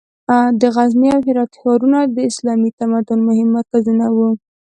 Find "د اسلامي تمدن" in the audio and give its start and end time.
2.15-3.19